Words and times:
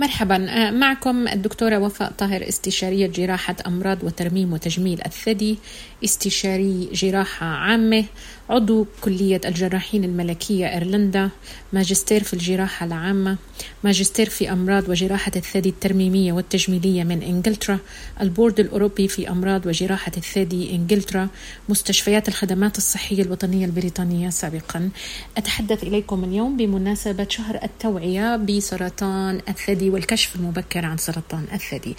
مرحبا. 0.00 0.70
معكم 0.70 1.28
الدكتورة 1.28 1.78
وفاء 1.78 2.12
طاهر 2.18 2.48
استشارية 2.48 3.06
جراحة 3.06 3.56
أمراض 3.66 4.04
وترميم 4.04 4.52
وتجميل 4.52 5.00
الثدي 5.06 5.58
استشاري 6.04 6.88
جراحة 6.92 7.46
عامة. 7.46 8.04
عضو 8.50 8.86
كلية 9.00 9.40
الجراحين 9.44 10.04
الملكية 10.04 10.74
إيرلندا 10.74 11.30
ماجستير 11.72 12.22
في 12.24 12.34
الجراحة 12.34 12.86
العامة 12.86 13.36
ماجستير 13.84 14.28
في 14.28 14.52
أمراض 14.52 14.88
وجراحة 14.88 15.32
الثدي 15.36 15.68
الترميمية 15.68 16.32
والتجميلية 16.32 17.04
من 17.04 17.22
إنجلترا 17.22 17.78
البورد 18.20 18.60
الأوروبي 18.60 19.08
في 19.08 19.30
أمراض 19.30 19.66
وجراحة 19.66 20.12
الثدي 20.16 20.74
إنجلترا 20.74 21.28
مستشفيات 21.68 22.28
الخدمات 22.28 22.78
الصحية 22.78 23.22
الوطنية 23.22 23.66
البريطانية 23.66 24.30
سابقا. 24.30 24.90
أتحدث 25.36 25.82
إليكم 25.82 26.24
اليوم 26.24 26.56
بمناسبة 26.56 27.26
شهر 27.28 27.60
التوعية 27.62 28.36
بسرطان 28.36 29.40
الثدي 29.48 29.90
والكشف 29.90 30.36
المبكر 30.36 30.84
عن 30.84 30.96
سرطان 30.96 31.44
الثدي. 31.52 31.96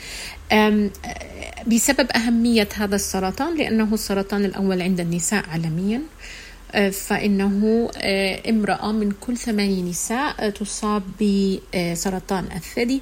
بسبب 1.68 2.12
أهمية 2.16 2.70
هذا 2.76 2.96
السرطان 2.96 3.58
لأنه 3.58 3.94
السرطان 3.94 4.46
الأول 4.46 4.82
عند 4.82 5.00
النساء 5.00 5.46
عالميا. 5.50 6.02
أه، 6.72 6.90
فإنه 6.90 7.90
أه، 7.98 8.50
امرأة 8.50 8.92
من 8.92 9.12
كل 9.12 9.38
ثماني 9.38 9.82
نساء 9.82 10.50
تصاب 10.50 11.04
بسرطان 11.22 12.46
الثدي. 12.56 13.02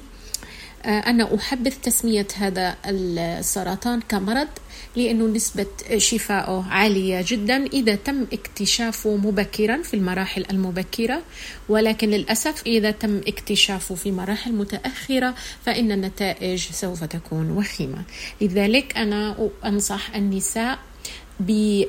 أنا 0.84 1.34
أحبذ 1.34 1.70
تسمية 1.70 2.26
هذا 2.36 2.76
السرطان 2.86 4.00
كمرض 4.08 4.48
لأنه 4.96 5.26
نسبة 5.26 5.66
شفائه 5.96 6.64
عالية 6.70 7.24
جدا 7.26 7.66
إذا 7.66 7.94
تم 7.94 8.26
اكتشافه 8.32 9.16
مبكرا 9.16 9.82
في 9.82 9.94
المراحل 9.94 10.44
المبكرة. 10.50 11.22
ولكن 11.68 12.10
للأسف 12.10 12.62
إذا 12.66 12.90
تم 12.90 13.20
اكتشافه 13.28 13.94
في 13.94 14.12
مراحل 14.12 14.52
متأخرة 14.52 15.34
فإن 15.64 15.92
النتائج 15.92 16.58
سوف 16.72 17.04
تكون 17.04 17.50
وخيمة. 17.50 18.02
لذلك 18.40 18.96
أنا 18.96 19.50
أنصح 19.64 20.14
النساء 20.14 20.78
ب 21.40 21.84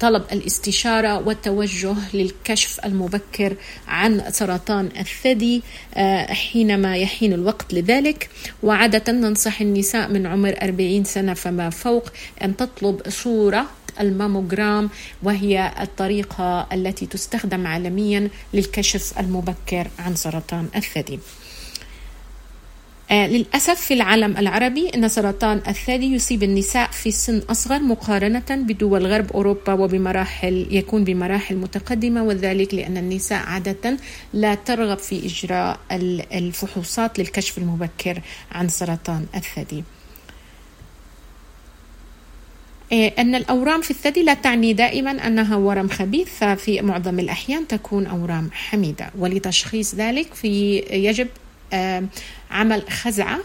طلب 0.00 0.24
الاستشارة 0.32 1.18
والتوجه 1.26 1.94
للكشف 2.14 2.80
المبكر 2.84 3.56
عن 3.88 4.22
سرطان 4.30 4.88
الثدي 5.00 5.62
آه، 5.94 6.32
حينما 6.32 6.96
يحين 6.96 7.32
الوقت 7.32 7.74
لذلك 7.74 8.30
وعادة 8.62 9.12
ننصح 9.12 9.60
النساء 9.60 10.08
من 10.08 10.26
عمر 10.26 10.54
40 10.62 11.04
سنة 11.04 11.34
فما 11.34 11.70
فوق 11.70 12.08
أن 12.42 12.56
تطلب 12.56 13.02
صورة 13.08 13.66
الماموجرام 14.00 14.90
وهي 15.22 15.72
الطريقة 15.80 16.66
التي 16.72 17.06
تستخدم 17.06 17.66
عالميا 17.66 18.28
للكشف 18.54 19.18
المبكر 19.18 19.88
عن 19.98 20.16
سرطان 20.16 20.68
الثدي. 20.76 21.18
آه 23.10 23.26
للأسف 23.26 23.80
في 23.80 23.94
العالم 23.94 24.36
العربي 24.36 24.88
أن 24.88 25.08
سرطان 25.08 25.62
الثدي 25.68 26.14
يصيب 26.14 26.42
النساء 26.42 26.90
في 26.90 27.10
سن 27.10 27.38
أصغر 27.50 27.78
مقارنة 27.78 28.44
بدول 28.50 29.06
غرب 29.06 29.32
أوروبا 29.32 29.72
وبمراحل 29.72 30.66
يكون 30.70 31.04
بمراحل 31.04 31.56
متقدمة 31.56 32.22
وذلك 32.22 32.74
لأن 32.74 32.96
النساء 32.96 33.42
عادة 33.46 33.96
لا 34.32 34.54
ترغب 34.54 34.98
في 34.98 35.26
إجراء 35.26 35.78
الفحوصات 36.32 37.18
للكشف 37.18 37.58
المبكر 37.58 38.20
عن 38.52 38.68
سرطان 38.68 39.26
الثدي. 39.34 39.84
آه، 42.92 43.12
أن 43.18 43.34
الأورام 43.34 43.80
في 43.80 43.90
الثدي 43.90 44.22
لا 44.22 44.34
تعني 44.34 44.72
دائما 44.72 45.26
أنها 45.26 45.56
ورم 45.56 45.88
خبيث 45.88 46.28
ففي 46.28 46.82
معظم 46.82 47.18
الأحيان 47.18 47.68
تكون 47.68 48.06
أورام 48.06 48.50
حميدة 48.52 49.10
ولتشخيص 49.18 49.94
ذلك 49.94 50.34
في 50.34 50.78
يجب 50.90 51.28
عمل 52.50 52.82
خزعة 52.90 53.38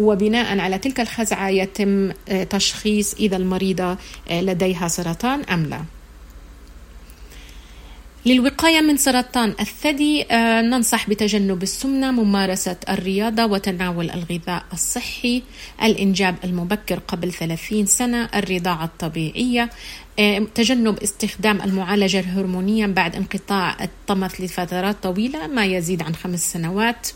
وبناء 0.00 0.58
على 0.58 0.78
تلك 0.78 1.00
الخزعة 1.00 1.48
يتم 1.48 2.12
آه، 2.28 2.44
تشخيص 2.44 3.14
إذا 3.14 3.36
المريضة 3.36 3.96
آه، 4.28 4.40
لديها 4.40 4.88
سرطان 4.88 5.40
أم 5.40 5.66
لا. 5.66 5.80
للوقاية 8.26 8.80
من 8.80 8.96
سرطان 8.96 9.54
الثدي 9.60 10.24
آه، 10.30 10.62
ننصح 10.62 11.10
بتجنب 11.10 11.62
السمنة 11.62 12.10
ممارسة 12.10 12.76
الرياضة 12.88 13.44
وتناول 13.44 14.10
الغذاء 14.10 14.64
الصحي 14.72 15.42
الإنجاب 15.82 16.36
المبكر 16.44 16.98
قبل 16.98 17.32
30 17.32 17.86
سنة 17.86 18.28
الرضاعة 18.34 18.84
الطبيعية 18.84 19.70
تجنب 20.54 20.98
استخدام 21.02 21.62
المعالجة 21.62 22.20
الهرمونية 22.20 22.86
بعد 22.86 23.16
انقطاع 23.16 23.76
الطمث 23.84 24.40
لفترات 24.40 24.96
طويلة 25.02 25.46
ما 25.46 25.66
يزيد 25.66 26.02
عن 26.02 26.14
خمس 26.14 26.52
سنوات. 26.52 27.08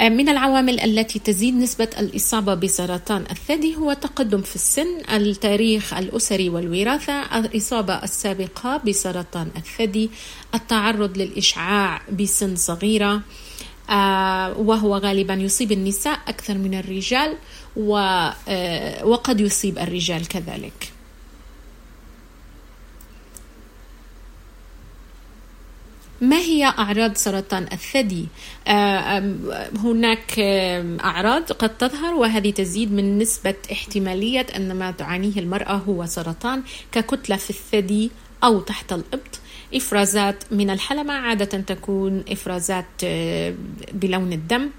من 0.00 0.28
العوامل 0.28 0.80
التي 0.80 1.18
تزيد 1.18 1.54
نسبة 1.54 1.88
الإصابة 1.98 2.54
بسرطان 2.54 3.24
الثدي 3.30 3.76
هو 3.76 3.92
تقدم 3.92 4.42
في 4.42 4.54
السن، 4.54 5.00
التاريخ 5.10 5.94
الأسري 5.94 6.48
والوراثة، 6.48 7.38
الإصابة 7.38 7.94
السابقة 7.94 8.76
بسرطان 8.76 9.48
الثدي، 9.56 10.10
التعرض 10.54 11.18
للإشعاع 11.18 12.02
بسن 12.12 12.56
صغيرة، 12.56 13.20
آه، 13.90 14.58
وهو 14.58 14.96
غالبا 14.96 15.34
يصيب 15.34 15.72
النساء 15.72 16.18
أكثر 16.28 16.54
من 16.58 16.74
الرجال 16.74 17.36
آه، 18.48 19.06
وقد 19.06 19.40
يصيب 19.40 19.78
الرجال 19.78 20.28
كذلك. 20.28 20.93
ما 26.20 26.36
هي 26.36 26.64
أعراض 26.64 27.14
سرطان 27.16 27.66
الثدي؟ 27.72 28.28
آه، 28.68 29.34
هناك 29.84 30.38
أعراض 31.04 31.52
قد 31.52 31.76
تظهر 31.78 32.14
وهذه 32.14 32.50
تزيد 32.50 32.92
من 32.92 33.18
نسبة 33.18 33.54
احتمالية 33.72 34.46
أن 34.56 34.74
ما 34.74 34.90
تعانيه 34.90 35.38
المرأة 35.38 35.72
هو 35.72 36.06
سرطان 36.06 36.62
ككتلة 36.92 37.36
في 37.36 37.50
الثدي 37.50 38.10
أو 38.44 38.60
تحت 38.60 38.92
الإبط 38.92 39.40
إفرازات 39.74 40.44
من 40.50 40.70
الحلمة 40.70 41.12
عادة 41.12 41.58
تكون 41.60 42.24
إفرازات 42.28 42.86
آه، 43.04 43.54
بلون 43.92 44.32
الدم 44.32 44.70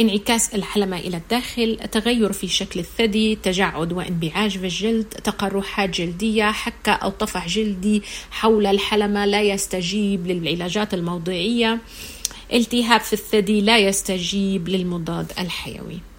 انعكاس 0.00 0.54
الحلمة 0.54 0.98
إلى 0.98 1.16
الداخل 1.16 1.78
تغير 1.92 2.32
في 2.32 2.48
شكل 2.48 2.80
الثدي 2.80 3.36
تجعد 3.36 3.92
وانبعاج 3.92 4.58
في 4.58 4.64
الجلد 4.64 5.04
تقرحات 5.04 5.90
جلدية 5.90 6.52
حكة 6.52 6.92
أو 6.92 7.10
طفح 7.10 7.48
جلدي 7.48 8.02
حول 8.30 8.66
الحلمة 8.66 9.26
لا 9.26 9.42
يستجيب 9.42 10.26
للعلاجات 10.26 10.94
الموضعية. 10.94 11.78
التهاب 12.52 13.00
في 13.00 13.12
الثدي 13.12 13.60
لا 13.60 13.78
يستجيب 13.78 14.68
للمضاد 14.68 15.32
الحيوي. 15.38 16.09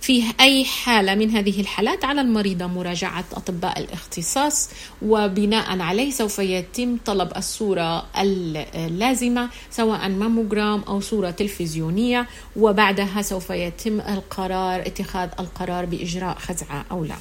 في 0.00 0.24
أي 0.40 0.64
حالة 0.64 1.14
من 1.14 1.30
هذه 1.30 1.60
الحالات 1.60 2.04
على 2.04 2.20
المريضة 2.20 2.66
مراجعة 2.66 3.24
أطباء 3.32 3.78
الاختصاص 3.80 4.70
وبناء 5.02 5.80
عليه 5.80 6.10
سوف 6.10 6.38
يتم 6.38 6.96
طلب 7.06 7.32
الصورة 7.36 8.06
اللازمة 8.74 9.48
سواء 9.70 10.08
ماموجرام 10.08 10.80
أو 10.82 11.00
صورة 11.00 11.30
تلفزيونية 11.30 12.26
وبعدها 12.56 13.22
سوف 13.22 13.50
يتم 13.50 14.00
القرار 14.00 14.80
اتخاذ 14.80 15.28
القرار 15.40 15.84
بإجراء 15.84 16.34
خزعة 16.38 16.84
أو 16.90 17.04
لا. 17.04 17.16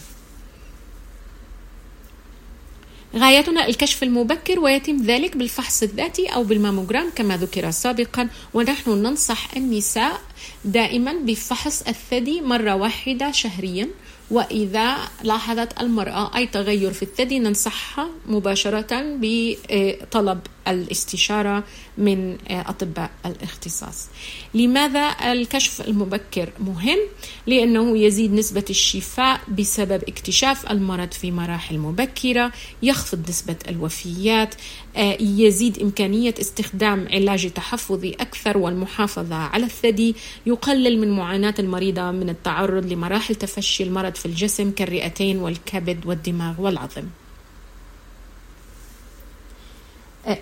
غايتنا 3.17 3.67
الكشف 3.67 4.03
المبكر 4.03 4.59
ويتم 4.59 4.97
ذلك 5.01 5.38
بالفحص 5.38 5.83
الذاتي 5.83 6.28
أو 6.28 6.44
بالماموجرام 6.44 7.09
كما 7.16 7.38
ذكر 7.38 7.72
سابقا 7.72 8.29
ونحن 8.53 8.89
ننصح 8.91 9.55
النساء 9.57 10.22
دائما 10.66 11.13
بفحص 11.13 11.81
الثدي 11.81 12.41
مرة 12.41 12.75
واحدة 12.75 13.31
شهريا. 13.31 13.89
وإذا 14.31 14.97
لاحظت 15.23 15.81
المرأة 15.81 16.38
أي 16.38 16.47
تغير 16.47 16.94
في 16.94 17.03
الثدي 17.03 17.39
ننصحها 17.39 18.09
مباشرة 18.28 18.88
بطلب 18.91 20.39
الاستشارة 20.69 21.63
من 21.97 22.37
أطباء 22.49 23.11
الاختصاص 23.25 24.08
لماذا 24.53 25.16
الكشف 25.31 25.81
المبكر 25.81 26.49
مهم؟ 26.59 26.99
لأنه 27.47 27.97
يزيد 27.97 28.34
نسبة 28.34 28.66
الشفاء 28.69 29.41
بسبب 29.59 30.03
اكتشاف 30.08 30.72
المرض 30.72 31.11
في 31.11 31.31
مراحل 31.31 31.78
مبكرة 31.78 32.52
يخفض 32.84 33.29
نسبة 33.29 33.55
الوفيات 33.69 34.55
يزيد 35.19 35.81
إمكانية 35.81 36.34
استخدام 36.41 37.08
علاج 37.11 37.49
تحفظي 37.49 38.11
أكثر 38.20 38.58
والمحافظة 38.58 39.35
على 39.35 39.66
الثدي 39.66 40.16
يقلل 40.46 40.99
من 40.99 41.11
معاناة 41.11 41.53
المريضة 41.59 42.11
من 42.11 42.29
التعرض 42.29 42.85
لمراحل 42.85 43.35
تفشي 43.35 43.84
المرض 43.84 44.16
في 44.16 44.25
الجسم 44.25 44.72
كالرئتين 44.72 45.37
والكبد 45.37 46.05
والدماغ 46.05 46.61
والعظم 46.61 47.03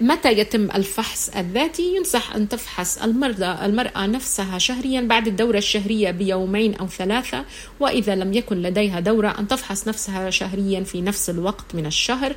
متى 0.02 0.32
يتم 0.32 0.72
الفحص 0.72 1.30
الذاتي؟ 1.30 1.96
ينصح 1.96 2.36
أن 2.36 2.50
تفحص 2.50 2.98
المرضى 2.98 3.66
المرأة 3.66 4.06
نفسها 4.06 4.58
شهريا 4.58 5.02
بعد 5.02 5.28
الدورة 5.28 5.58
الشهرية 5.58 6.12
بيومين 6.12 6.76
أو 6.76 6.88
ثلاثة 6.88 7.46
وإذا 7.80 8.16
لم 8.16 8.34
يكن 8.34 8.62
لديها 8.62 9.00
دورة 9.00 9.36
أن 9.40 9.48
تفحص 9.48 9.88
نفسها 9.88 10.30
شهريا 10.30 10.84
في 10.84 11.02
نفس 11.02 11.30
الوقت 11.30 11.76
من 11.76 11.86
الشهر 11.86 12.36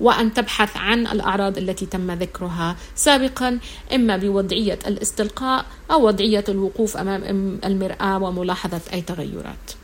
وأن 0.00 0.34
تبحث 0.34 0.76
عن 0.76 1.06
الأعراض 1.06 1.58
التي 1.58 1.86
تم 1.86 2.10
ذكرها 2.10 2.76
سابقا 2.94 3.58
إما 3.94 4.16
بوضعية 4.16 4.78
الاستلقاء 4.86 5.66
أو 5.90 6.06
وضعية 6.06 6.44
الوقوف 6.48 6.96
أمام 6.96 7.58
المرآة 7.64 8.22
وملاحظة 8.22 8.80
أي 8.92 9.00
تغيرات. 9.00 9.79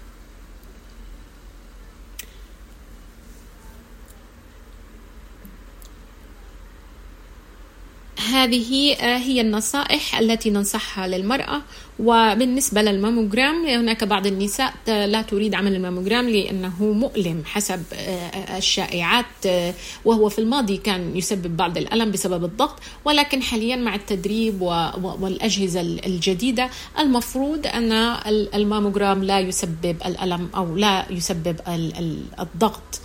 هذه 8.46 8.92
آه، 8.92 9.18
هي 9.18 9.40
النصائح 9.40 10.18
التي 10.18 10.50
ننصحها 10.50 11.06
للمرأة. 11.06 11.62
وبالنسبة 11.98 12.82
للماموجرام 12.82 13.66
هناك 13.66 14.04
بعض 14.04 14.26
النساء 14.26 14.74
لا 14.86 15.22
تريد 15.22 15.54
عمل 15.54 15.74
الماموجرام 15.74 16.28
لأنه 16.28 16.84
مؤلم 16.84 17.42
حسب 17.44 17.82
آه، 17.92 18.58
الشائعات 18.58 19.46
آه، 19.46 19.74
وهو 20.04 20.28
في 20.28 20.38
الماضي 20.38 20.76
كان 20.76 21.16
يسبب 21.16 21.56
بعض 21.56 21.78
الألم 21.78 22.10
بسبب 22.10 22.44
الضغط. 22.44 22.78
ولكن 23.04 23.42
حاليا 23.42 23.76
مع 23.76 23.94
التدريب 23.94 24.60
والأجهزة 25.20 25.80
الجديدة 25.80 26.70
المفروض 26.98 27.66
أن 27.66 27.92
الماموجرام 28.54 29.24
لا 29.24 29.40
يسبب 29.40 29.96
الألم 30.06 30.48
أو 30.56 30.76
لا 30.76 31.06
يسبب 31.10 31.56
الضغط 32.40 33.00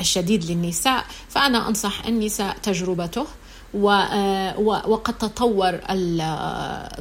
الشديد 0.00 0.44
للنساء. 0.50 1.04
فأنا 1.28 1.68
أنصح 1.68 2.06
النساء 2.06 2.56
تجربته. 2.62 3.20
آه، 3.20 3.49
وقد 3.74 5.18
تطور 5.18 5.80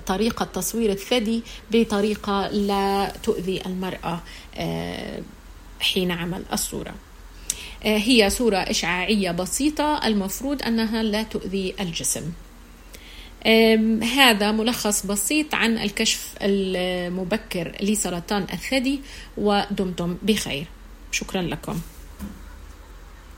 طريقة 0.05 0.45
تصوير 0.45 0.91
الثدي 0.91 1.43
بطريقة 1.71 2.47
لا 2.47 3.13
تؤذي 3.23 3.65
المرأة 3.65 4.21
آه، 4.55 5.21
حين 5.79 6.11
عمل 6.11 6.43
الصورة. 6.53 6.93
آه، 7.83 7.97
هي 7.97 8.29
صورة 8.29 8.57
إشعاعية 8.57 9.31
بسيطة 9.31 10.07
المفروض 10.07 10.63
أنها 10.63 11.03
لا 11.03 11.23
تؤذي 11.23 11.75
الجسم. 11.79 12.31
هذا 14.03 14.51
ملخص 14.51 15.05
بسيط 15.05 15.55
عن 15.55 15.77
الكشف 15.77 16.35
المبكر 16.41 17.75
لسرطان 17.81 18.47
الثدي 18.53 19.01
ودمتم 19.37 20.17
بخير. 20.21 20.67
شكرا 21.11 21.41
لكم. 21.41 21.81